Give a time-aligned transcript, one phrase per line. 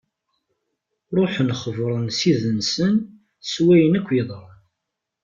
[1.15, 2.93] Ṛuḥen xebbṛen ssid-nsen
[3.51, 4.61] s wayen akk yeḍran.